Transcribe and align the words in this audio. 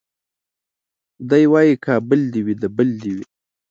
دی 1.29 1.43
وايي 1.51 1.75
کابل 1.85 2.21
دي 2.33 2.41
وي 2.45 2.55
د 2.61 2.65
بل 2.77 2.89
دي 3.01 3.11
وي 3.15 3.25